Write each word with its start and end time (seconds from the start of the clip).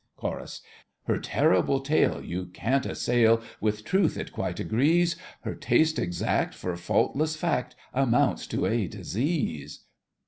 CHORUS. 0.15 0.61
Her 1.03 1.19
terrible 1.19 1.79
tale 1.79 2.23
You 2.25 2.47
can't 2.47 2.87
assail, 2.87 3.39
With 3.59 3.83
truth 3.85 4.17
it 4.17 4.31
quite 4.31 4.59
agrees: 4.59 5.15
Her 5.41 5.53
taste 5.53 5.99
exact 5.99 6.55
For 6.55 6.75
faultless 6.75 7.35
fact 7.35 7.75
Amounts 7.93 8.47
to 8.47 8.65
a 8.65 8.87
disease. 8.87 9.81